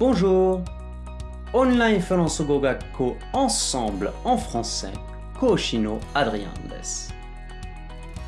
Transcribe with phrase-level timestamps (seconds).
[0.00, 0.64] Bonjour!
[1.52, 4.98] オンラインフランス語学校 Ensemble en français
[5.38, 7.12] 講師のアドリアンです。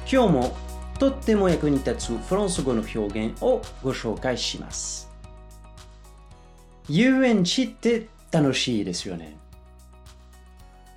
[0.01, 0.57] 今日も
[0.99, 5.11] とっても役に立つフランス語の表現をご紹介します。
[6.91, 9.35] 遊園地って楽しいですよね。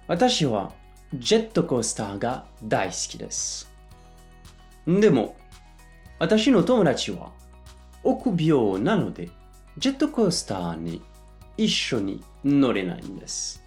[0.07, 0.73] 私は
[1.13, 3.71] ジェットコースターが大好きです。
[4.85, 5.37] でも、
[6.19, 7.31] 私の友達は
[8.03, 9.29] 臆病なので、
[9.77, 11.01] ジェットコースターに
[11.57, 13.61] 一緒に乗れないんです。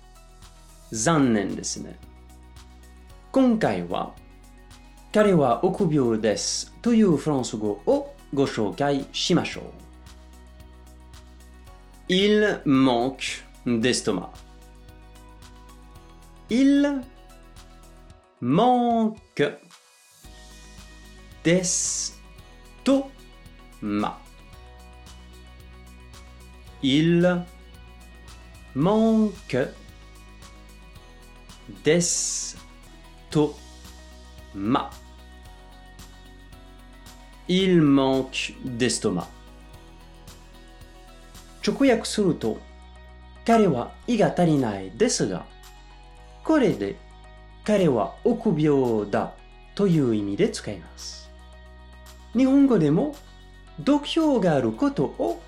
[0.91, 1.99] 残念ですね。
[3.31, 4.15] 今回は、
[5.13, 9.65] 彼は臆病ですというフランス語をご紹介しましょう。
[12.09, 14.31] Il manque d'estomac.
[16.49, 17.03] Il
[18.41, 19.19] manque
[21.45, 22.23] d'estomac.
[26.81, 27.45] Il
[28.75, 29.59] manque
[31.85, 32.71] d'estomac.
[37.49, 39.27] Il manque d'estomac.
[41.67, 42.59] 直訳すると、
[43.45, 45.47] 彼は胃が足りないですが、
[46.45, 46.95] これで
[47.65, 49.35] 彼は臆病だ
[49.75, 51.29] という意味で使います。
[52.37, 53.17] 日本語でも、
[53.81, 55.43] 度胸があることを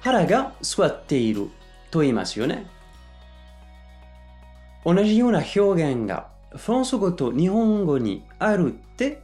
[0.00, 1.50] 腹が座っている
[1.90, 2.66] と言いますよね。
[4.84, 9.22] 同じような表現がフランス語と日本語にあるって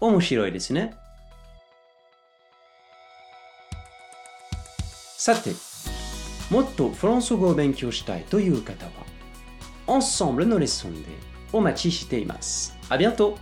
[0.00, 0.94] 面白いですね。
[5.16, 5.50] さて、
[6.50, 8.92] もっとフランス語を勉強したいという方は、
[9.88, 11.08] Ensemble のレッスンで
[11.52, 12.76] お待ちしています。
[12.88, 13.34] ありがとう